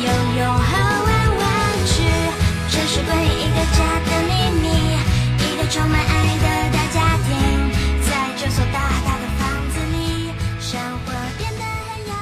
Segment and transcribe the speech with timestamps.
[0.00, 0.70] 游泳和
[1.04, 1.46] 玩玩
[1.86, 1.92] 具，
[2.70, 4.30] 这是关于一个家的秘
[4.62, 4.66] 密，
[5.42, 7.28] 一个充满爱的大家庭，
[8.06, 10.30] 在这所大大的房子里，
[10.60, 12.12] 生活变得很有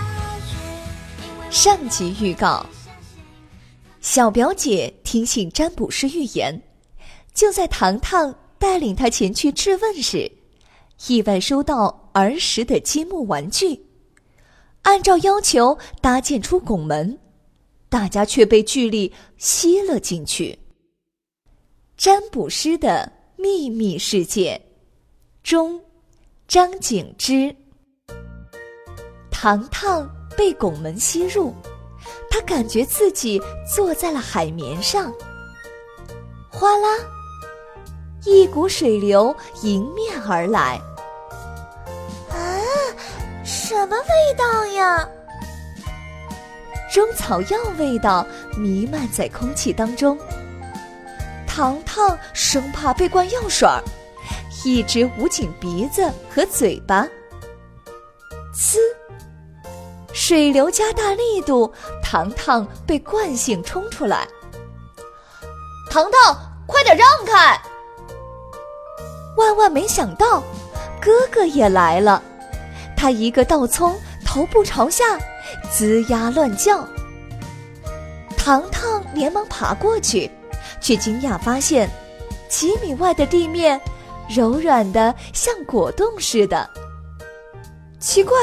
[0.49, 1.51] 趣。
[1.51, 2.65] 上集预告：
[4.01, 6.59] 小表姐听信占卜师预言，
[7.35, 10.33] 就在糖糖带领她前去质问时，
[11.09, 13.85] 意外收到儿时的积木玩具，
[14.81, 17.19] 按照要求搭建出拱门。
[17.97, 20.59] 大家却被巨力吸了进去。
[21.97, 24.61] 占卜师的秘密世界
[25.43, 25.81] 中，
[26.47, 27.57] 张景之。
[29.31, 31.55] 糖糖被拱门吸入，
[32.29, 33.41] 他感觉自己
[33.75, 35.11] 坐在了海绵上。
[36.51, 36.99] 哗啦，
[38.27, 40.79] 一股水流迎面而来。
[42.29, 42.61] 啊，
[43.43, 45.09] 什么味道呀？
[46.97, 50.19] 中草药味道弥漫在空气当中，
[51.47, 53.85] 糖糖生怕被灌药水儿，
[54.65, 57.07] 一直捂紧鼻子和嘴巴。
[58.55, 58.79] 呲！
[60.15, 61.71] 水流加大力度，
[62.03, 64.27] 糖糖被惯性冲出来。
[65.91, 66.35] 糖糖，
[66.67, 67.61] 快点让开！
[69.37, 70.41] 万万没想到，
[70.99, 72.23] 哥哥也来了，
[72.97, 75.05] 他一个倒葱，头部朝下。
[75.71, 76.87] 龇牙乱叫，
[78.37, 80.31] 糖糖连忙爬过去，
[80.81, 81.91] 却惊讶发现，
[82.49, 83.81] 几米外的地面
[84.29, 86.69] 柔软的像果冻似的。
[87.99, 88.37] 奇怪，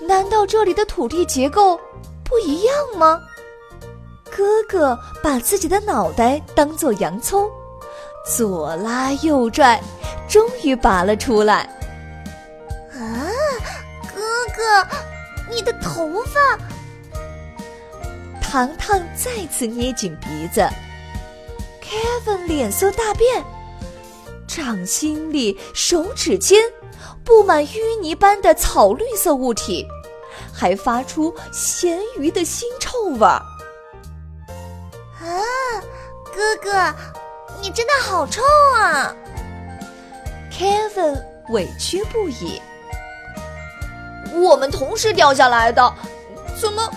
[0.00, 1.78] 难道这里的土地结构
[2.24, 3.20] 不一样吗？
[4.30, 7.50] 哥哥把自己的脑袋当做洋葱，
[8.26, 9.80] 左拉右拽，
[10.28, 11.68] 终于拔了出来。
[12.92, 13.28] 啊，
[14.14, 14.20] 哥
[14.56, 15.09] 哥！
[15.50, 16.58] 你的头发，
[18.40, 20.66] 糖糖再次捏紧鼻子。
[21.82, 23.44] Kevin 脸色大变，
[24.46, 26.62] 掌心里、手指间
[27.24, 29.86] 布满淤泥般的草绿色物体，
[30.52, 33.42] 还发出咸鱼的腥臭味儿。
[35.20, 35.42] 啊，
[36.32, 36.94] 哥哥，
[37.60, 38.40] 你真的好臭
[38.76, 39.14] 啊
[40.52, 42.62] ！Kevin 委屈不已。
[44.34, 45.94] 我们同时掉下来的，
[46.60, 46.90] 怎么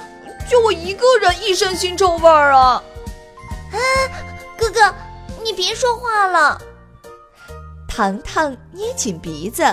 [0.49, 2.83] 就我一个人一身腥臭味儿啊？
[3.71, 3.77] 啊，
[4.57, 4.93] 哥哥，
[5.43, 6.61] 你别说话了。
[7.87, 9.63] 糖糖捏紧鼻子，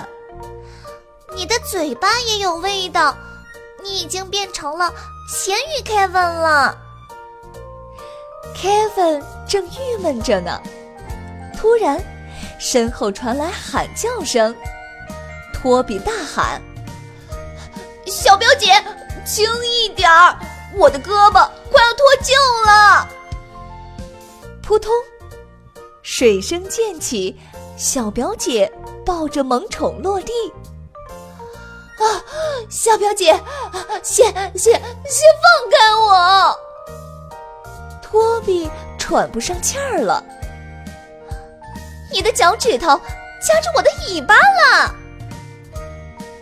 [1.35, 3.15] 你的嘴巴也有味道，
[3.83, 4.93] 你已经变成了
[5.27, 6.77] 咸鱼 Kevin 了。
[8.55, 10.61] Kevin 正郁闷着呢，
[11.57, 11.99] 突然，
[12.59, 14.55] 身后传来喊叫声，
[15.53, 16.61] 托比大喊。
[18.11, 18.73] 小表姐，
[19.25, 20.37] 轻一点儿，
[20.75, 23.07] 我的胳膊快要脱臼了。
[24.61, 24.91] 扑通，
[26.03, 27.39] 水声溅起，
[27.77, 28.69] 小表姐
[29.05, 30.33] 抱着萌宠落地。
[31.99, 32.03] 啊，
[32.69, 33.31] 小表姐，
[34.03, 34.25] 先
[34.57, 36.59] 先先放开我！
[38.01, 40.21] 托比喘不上气儿了。
[42.11, 44.93] 你的脚趾头夹住我的尾巴了！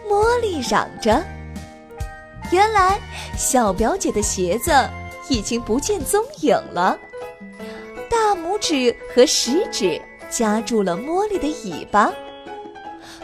[0.10, 1.24] 茉莉嚷着。
[2.52, 3.00] 原来，
[3.38, 4.72] 小表姐的鞋子
[5.30, 6.98] 已经不见踪影了，
[8.10, 12.12] 大拇指和食指夹住了茉莉的尾巴。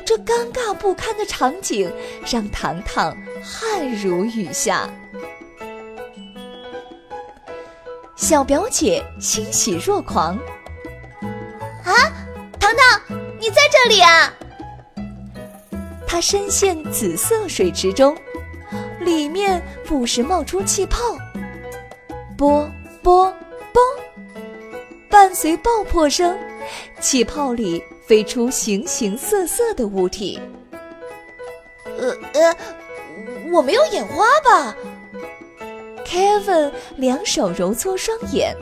[0.05, 1.91] 这尴尬不堪的场景
[2.31, 4.87] 让糖糖汗如雨下。
[8.15, 10.37] 小表姐欣喜若狂
[11.83, 11.91] ：“啊，
[12.59, 13.01] 糖糖，
[13.39, 14.31] 你在这里啊！”
[16.07, 18.15] 她深陷紫色水池中。
[19.05, 20.97] 里面不时冒出气泡，
[22.35, 22.67] 啵
[23.03, 23.31] 啵
[23.71, 23.81] 啵，
[25.09, 26.35] 伴随爆破声，
[26.99, 30.41] 气泡里飞出形形色色的物体。
[31.97, 32.57] 呃呃，
[33.53, 34.75] 我没有眼花吧
[36.03, 38.55] ？Kevin 两手揉搓双眼，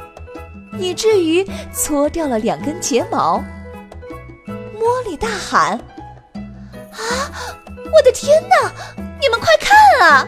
[0.78, 1.44] 以至于
[1.74, 3.42] 搓掉了两根睫毛。
[4.78, 5.80] 茉莉大喊
[6.92, 7.31] ：“啊，
[7.66, 8.72] 我的天哪！”
[9.24, 10.28] 你们快看啊！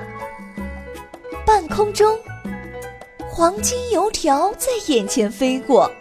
[1.45, 2.18] 半空中，
[3.30, 5.92] 黄金油条在眼前飞过，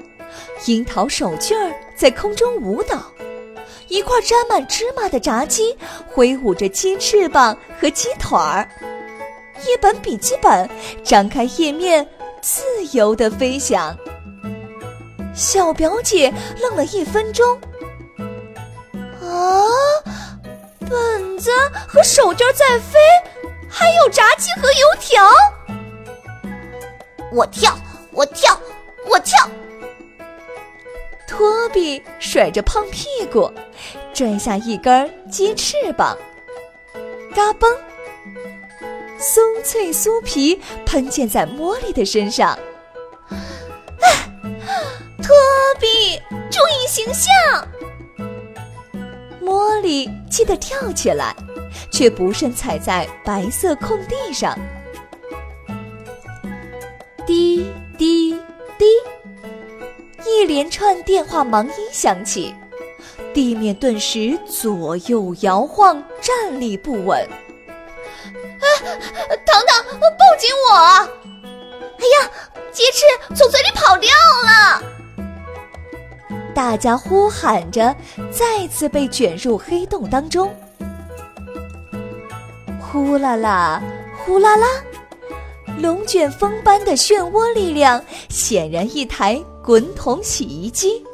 [0.67, 3.03] 樱桃手绢儿在空中舞蹈，
[3.89, 5.77] 一块沾满芝麻的炸鸡
[6.07, 8.69] 挥舞着鸡翅膀和鸡腿儿，
[9.67, 10.71] 一本笔记本
[11.03, 12.09] 张开页面，
[12.41, 12.63] 自
[12.93, 13.93] 由地飞翔。
[15.35, 17.59] 小表姐愣了一分钟，
[21.87, 22.99] 和手绢在飞，
[23.69, 25.25] 还有炸鸡和油条。
[27.33, 27.77] 我跳，
[28.13, 28.59] 我跳，
[29.07, 29.49] 我跳！
[31.27, 33.53] 托比甩着胖屁股，
[34.13, 36.17] 拽下一根鸡翅膀，
[37.35, 37.77] 嘎嘣！
[39.19, 42.57] 松脆酥皮喷溅在茉莉的身上。
[45.21, 45.35] 托
[45.81, 46.21] 比
[46.51, 47.67] 注意形象！
[49.55, 51.33] 茉莉气得跳起来，
[51.89, 54.59] 却不慎踩在白色空地上。
[57.25, 57.65] 滴
[57.97, 58.37] 滴
[58.77, 58.85] 滴，
[60.27, 62.53] 一连串电话忙音响起，
[63.33, 67.17] 地面顿时左右摇晃，站立不稳。
[67.23, 68.67] 啊，
[69.47, 70.75] 糖糖，抱紧我！
[70.75, 72.31] 哎呀，
[72.73, 73.05] 鸡翅
[73.37, 74.11] 从嘴里跑掉
[74.43, 74.83] 了！
[76.55, 77.95] 大家呼喊着，
[78.31, 80.55] 再次被卷入黑洞当中。
[82.81, 83.83] 呼啦啦，
[84.25, 84.67] 呼啦啦，
[85.79, 91.05] 龙卷风般的漩涡力量，显然一台滚筒洗衣机。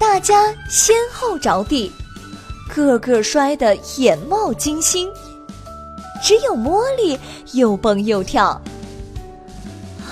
[0.00, 1.92] 大家先后着地，
[2.74, 5.08] 个个摔得眼冒金星，
[6.20, 7.16] 只有茉莉
[7.52, 8.46] 又蹦又跳。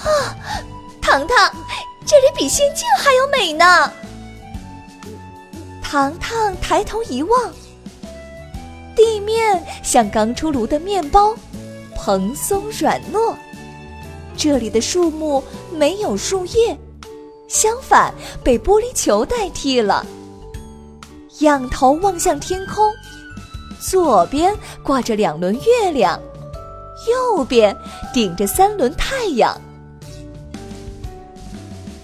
[0.04, 0.08] 啊，
[1.02, 1.36] 糖糖！
[2.08, 3.92] 这里比仙境还要美呢！
[5.82, 7.52] 糖糖抬头一望，
[8.96, 11.34] 地面像刚出炉的面包，
[11.94, 13.34] 蓬松软糯。
[14.38, 16.74] 这里的树木没有树叶，
[17.46, 20.06] 相反被玻璃球代替了。
[21.40, 22.90] 仰头望向天空，
[23.78, 26.18] 左边挂着两轮月亮，
[27.06, 27.76] 右边
[28.14, 29.60] 顶着三轮太阳。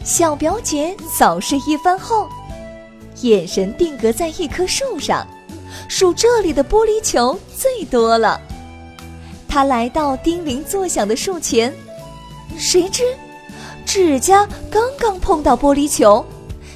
[0.05, 2.29] 小表姐扫视一番后，
[3.23, 5.27] 眼神定格在一棵树上，
[5.89, 8.39] 数这里的玻璃球最多了。
[9.49, 11.75] 她来到叮铃作响的树前，
[12.59, 13.03] 谁知
[13.87, 16.23] 指甲刚刚碰到玻璃球，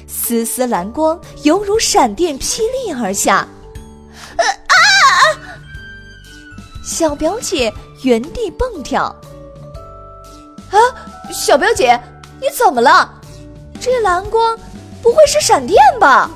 [0.07, 3.47] 丝丝蓝光犹如闪电霹雳而下。
[4.37, 4.73] 呃啊！
[6.83, 7.71] 小表姐
[8.01, 9.03] 原地蹦跳。
[10.71, 10.77] 啊，
[11.31, 11.99] 小表姐，
[12.41, 13.17] 你怎么了？
[13.79, 14.57] 这蓝光
[15.01, 16.29] 不会是闪电吧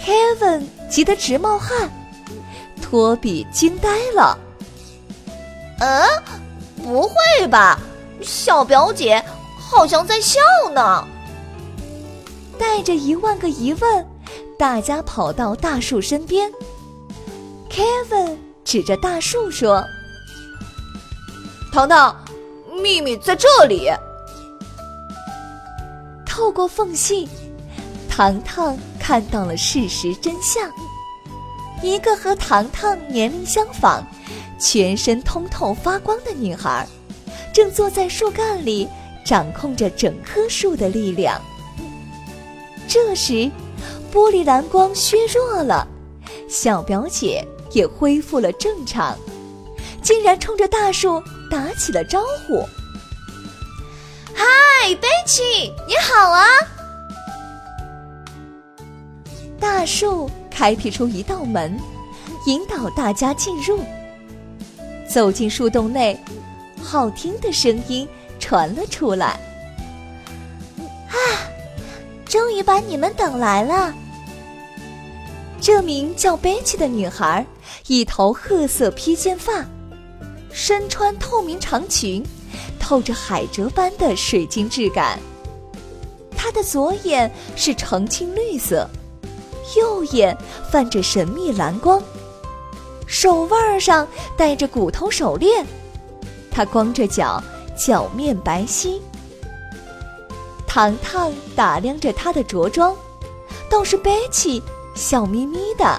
[0.00, 1.90] ？Kevin 急得直冒汗，
[2.80, 4.38] 托比惊呆了。
[5.80, 6.06] 嗯，
[6.82, 7.78] 不会吧？
[8.20, 9.22] 小表姐
[9.58, 10.38] 好像在笑
[10.72, 11.04] 呢。
[12.58, 14.06] 带着一万个疑问，
[14.56, 16.48] 大家跑到大树身边。
[17.68, 19.82] Kevin 指着大树说
[21.72, 22.24] ：“糖糖，
[22.80, 23.90] 秘密在这里。”
[26.42, 27.28] 透过缝隙，
[28.10, 30.68] 糖糖看到了事实真相：
[31.80, 34.04] 一个和糖糖年龄相仿、
[34.58, 36.84] 全身通透发光的女孩，
[37.54, 38.88] 正坐在树干里，
[39.24, 41.40] 掌控着整棵树的力量。
[42.88, 43.48] 这时，
[44.12, 45.86] 玻璃蓝光削弱了，
[46.48, 49.16] 小表姐也恢复了正常，
[50.02, 52.66] 竟然冲着大树打起了招呼。
[54.84, 56.44] 嗨，贝奇，你好啊！
[59.60, 61.78] 大树开辟出一道门，
[62.46, 63.78] 引导大家进入。
[65.08, 66.20] 走进树洞内，
[66.82, 68.08] 好听的声音
[68.40, 69.38] 传了出来。
[71.06, 71.14] 啊，
[72.24, 73.94] 终于把你们等来了！
[75.60, 77.46] 这名叫贝奇的女孩，
[77.86, 79.64] 一头褐色披肩发，
[80.52, 82.26] 身穿透明长裙。
[82.92, 85.18] 透着海蜇般的水晶质感。
[86.36, 88.86] 他的左眼是澄清绿色，
[89.74, 90.36] 右眼
[90.70, 92.02] 泛着神秘蓝光，
[93.06, 94.06] 手腕上
[94.36, 95.64] 戴着骨头手链。
[96.50, 97.42] 他光着脚，
[97.74, 99.00] 脚面白皙。
[100.66, 102.94] 糖糖打量着他的着装，
[103.70, 104.62] 倒是贝奇
[104.94, 105.98] 笑眯眯的。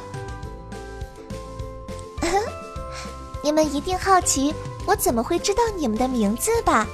[3.41, 4.53] 你们一定好奇。
[4.85, 6.87] 我怎么会知道你们的名字吧？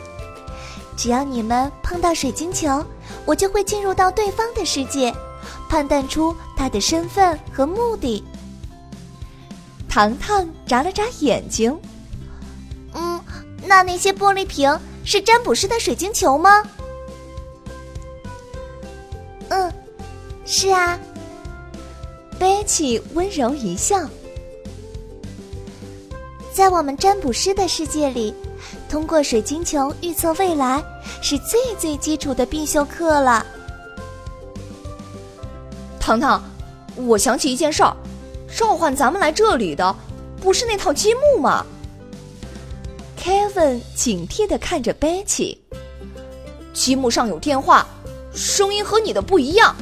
[0.95, 2.83] 只要你们碰到水晶球，
[3.25, 5.13] 我就会进入到对方的世界，
[5.69, 8.23] 判断出他的身份和目的。
[9.87, 11.75] 糖糖眨了眨眼睛，
[12.93, 13.19] 嗯，
[13.65, 16.63] 那那些玻璃瓶是占卜师的水晶球吗？
[19.47, 19.73] 嗯，
[20.45, 20.99] 是啊。
[22.37, 23.97] 贝奇温柔一笑。
[26.59, 28.35] 在我们占卜师的世界里，
[28.89, 30.83] 通过水晶球预测未来
[31.21, 33.45] 是最最基础的必修课了。
[36.01, 36.43] 糖糖，
[36.97, 37.95] 我想起一件事儿，
[38.53, 39.95] 召唤咱们来这里的
[40.41, 41.65] 不是那套积木吗
[43.17, 45.61] ？Kevin 警惕的看着贝奇，
[46.73, 47.87] 积木上有电话，
[48.33, 49.73] 声音和你的不一样。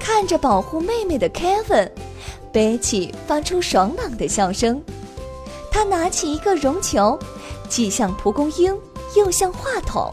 [0.00, 1.88] 看着保护妹妹的 Kevin，
[2.58, 4.82] 贝奇发出爽朗的笑声。
[5.70, 7.16] 他拿起一个绒球，
[7.68, 8.76] 既像蒲公英，
[9.14, 10.12] 又像话筒。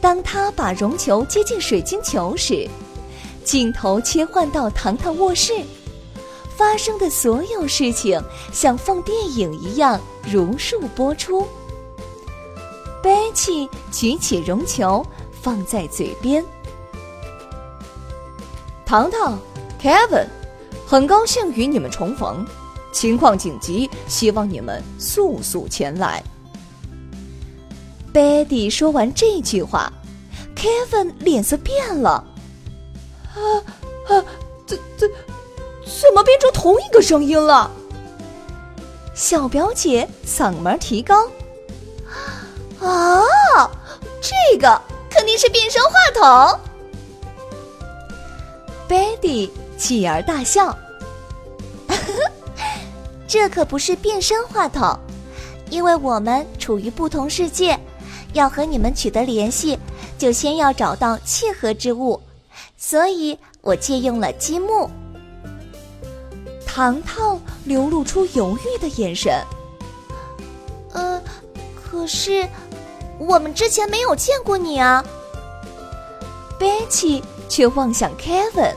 [0.00, 2.66] 当他把绒球接近水晶球时，
[3.44, 5.52] 镜头切换到糖糖卧室，
[6.56, 8.18] 发生的所有事情
[8.50, 11.46] 像放电影一样如数播出。
[13.02, 15.04] 贝奇举起绒球，
[15.42, 16.42] 放在嘴边。
[18.86, 19.38] 糖糖
[19.78, 20.28] ，Kevin，
[20.86, 22.46] 很高兴与你们重逢。
[22.92, 26.22] 情况紧急，希望你们速速前来。
[28.12, 29.92] 贝蒂说完这句话
[30.54, 32.24] ，Kevin 脸色变了。
[33.34, 33.38] 啊
[34.08, 34.24] 啊，
[34.64, 35.10] 怎怎
[35.84, 37.68] 怎么变成同一个声音了？
[39.12, 41.28] 小表姐嗓门提高。
[42.80, 43.22] 啊，
[44.20, 45.92] 这个肯定是变声话
[46.52, 46.60] 筒。
[48.86, 50.76] 贝蒂继而大笑，
[53.28, 54.98] 这可不是变身话筒，
[55.70, 57.78] 因为我们处于不同世界，
[58.32, 59.78] 要和你们取得联系，
[60.18, 62.20] 就先要找到契合之物，
[62.76, 64.88] 所以我借用了积木。
[66.66, 69.32] 糖糖流露出犹豫的眼神。
[70.92, 71.20] 呃，
[71.74, 72.48] 可是
[73.18, 75.04] 我们之前没有见过你啊，
[76.58, 77.22] 贝奇。
[77.46, 78.74] 却望向 Kevin，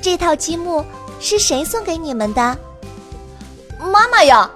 [0.00, 0.84] 这套积木
[1.20, 2.56] 是谁送给你们的？
[3.78, 4.50] 妈妈呀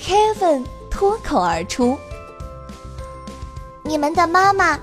[0.00, 1.96] ！Kevin 脱口而出。
[3.82, 4.78] 你们的妈妈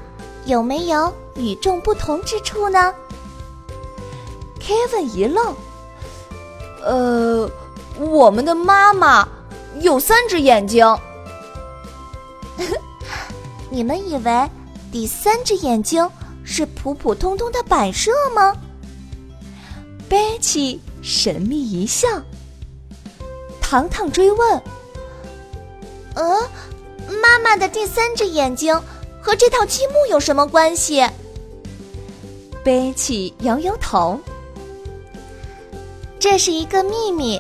[0.46, 2.94] 有没有与众不同之处呢
[4.60, 5.56] ？Kevin 一愣。
[6.84, 7.50] 呃，
[7.98, 9.28] 我们的妈妈
[9.82, 10.86] 有三只眼睛。
[13.70, 14.50] 你们以为？
[14.92, 16.10] 第三只眼睛
[16.44, 18.54] 是普普通通的摆设吗？
[20.10, 22.08] 贝奇神秘一笑。
[23.62, 24.62] 糖糖追问
[26.16, 26.50] ：“呃，
[27.22, 28.76] 妈妈的第三只眼睛
[29.22, 31.08] 和这套积木有什么关系？”
[32.66, 34.20] 贝奇摇摇头
[36.20, 37.40] ：“这是一个秘密。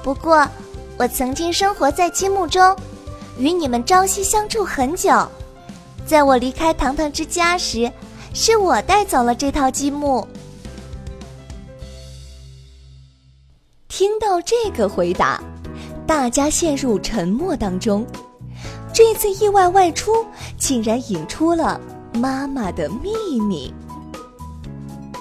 [0.00, 0.48] 不过，
[0.96, 2.76] 我曾经生活在积木中，
[3.36, 5.10] 与你们朝夕相处很久。”
[6.06, 7.90] 在我离开糖糖之家时，
[8.32, 10.26] 是我带走了这套积木。
[13.90, 15.42] 听到这个回答，
[16.06, 18.06] 大家陷入沉默当中。
[18.94, 20.24] 这次意外外出，
[20.56, 21.78] 竟然引出了
[22.14, 23.74] 妈妈的秘密。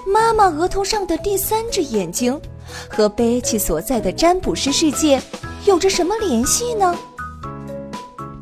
[0.06, 2.40] 妈妈额头上的第三只眼睛，
[2.88, 5.20] 和贝奇所在的占卜师世界，
[5.66, 6.96] 有着什么联系呢？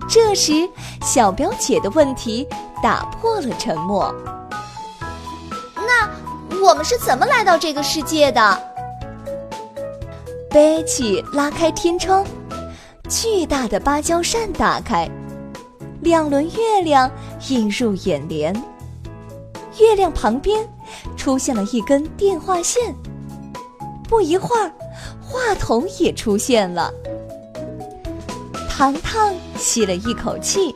[0.10, 0.70] 这时，
[1.04, 2.46] 小表姐的问题
[2.84, 4.14] 打破了沉默。
[5.74, 6.10] 那
[6.62, 8.77] 我们是怎么来到这个世界的？
[10.58, 12.26] 贝奇拉开天窗，
[13.08, 15.08] 巨大的芭蕉扇打开，
[16.02, 17.08] 两轮月亮
[17.50, 18.52] 映入眼帘。
[19.78, 20.68] 月亮旁边
[21.16, 22.92] 出现了一根电话线。
[24.10, 24.72] 不一会儿，
[25.22, 26.92] 话筒也出现了。
[28.68, 30.76] 糖糖吸了一口气。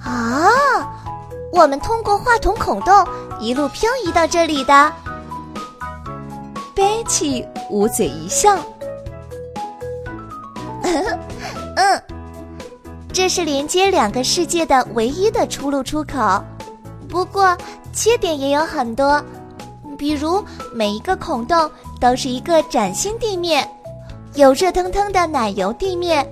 [0.00, 0.48] 啊，
[1.52, 3.04] 我们通过话筒孔洞
[3.40, 4.92] 一路漂移到这里的。
[6.78, 8.56] 贝奇捂嘴一笑。
[11.74, 12.02] 嗯，
[13.12, 16.40] 这是连接两个世界的唯一的出路出口。
[17.08, 17.58] 不过
[17.92, 19.20] 缺点也有很多，
[19.98, 20.40] 比如
[20.72, 21.68] 每一个孔洞
[22.00, 23.68] 都是一个崭新地面。
[24.34, 26.24] 有热腾腾的奶油地面，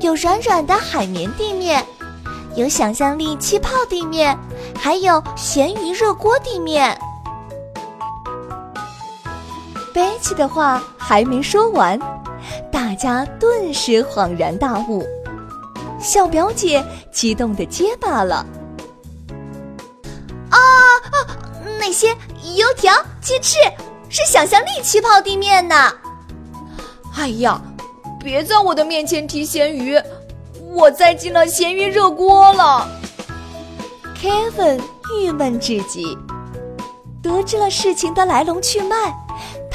[0.00, 1.86] 有软软的海绵地面，
[2.56, 4.36] 有想象力气泡地面，
[4.76, 6.98] 还有咸鱼热锅地面。
[9.94, 11.96] 贝奇的话还没说完，
[12.72, 15.06] 大家顿时恍然大悟。
[16.00, 18.44] 小表姐激动的结巴了
[20.50, 21.38] ：“啊啊！
[21.78, 22.08] 那些
[22.56, 23.56] 油条、鸡翅
[24.08, 25.92] 是想象力气泡地面呢！”
[27.16, 27.62] 哎呀，
[28.18, 29.96] 别在我的面前提咸鱼，
[30.72, 32.88] 我栽进了咸鱼热锅了。
[34.20, 34.82] Kevin
[35.16, 36.18] 郁闷至极。
[37.22, 39.14] 得知了事情的来龙去脉，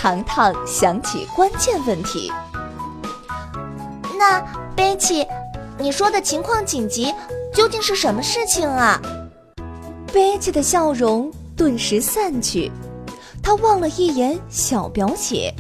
[0.02, 2.32] 糖糖想起关键问题。
[4.18, 4.40] 那
[4.74, 5.28] 贝奇，
[5.78, 7.14] 你说的情况紧急，
[7.54, 8.98] 究竟是什么事情啊？
[10.14, 12.72] 贝奇的笑容顿时散去，
[13.44, 15.54] 他望了一眼小表姐。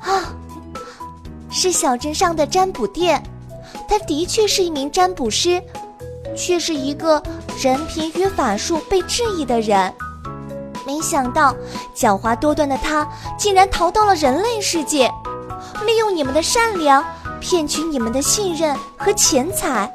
[0.00, 0.34] 啊，
[1.48, 3.22] 是小镇上的占卜店，
[3.88, 5.62] 他的确是一名占卜师，
[6.36, 7.22] 却是一个
[7.62, 9.94] 人品与法术被质疑的人。
[10.86, 11.52] 没想到，
[11.94, 15.12] 狡猾多端的他竟然逃到了人类世界，
[15.84, 17.04] 利用你们的善良
[17.40, 19.92] 骗取你们的信任和钱财。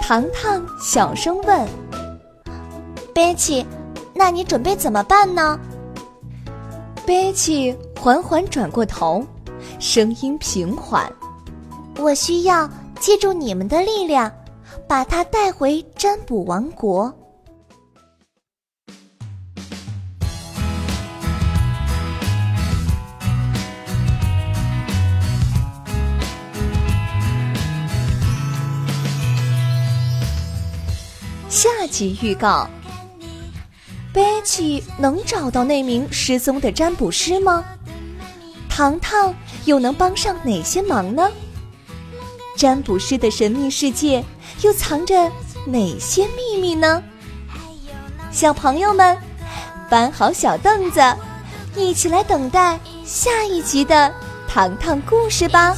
[0.00, 1.68] 糖糖小声问
[3.14, 3.66] ：“贝奇，
[4.14, 5.58] 那你准备怎么办呢？”
[7.06, 9.22] 贝奇缓缓转过头，
[9.78, 11.10] 声音平缓
[12.00, 12.68] ：“我需要
[12.98, 14.32] 借助你们的力量，
[14.88, 17.12] 把他带回占卜王国。”
[31.94, 32.68] 集预告：
[34.12, 37.64] 贝奇能找到那名失踪的占卜师吗？
[38.68, 39.32] 糖糖
[39.64, 41.30] 又能帮上哪些忙呢？
[42.56, 44.24] 占卜师的神秘世界
[44.62, 45.30] 又藏着
[45.68, 47.00] 哪些秘密呢？
[48.32, 49.16] 小朋友们，
[49.88, 51.00] 搬好小凳子，
[51.76, 54.12] 一起来等待下一集的
[54.48, 55.76] 糖糖故事吧。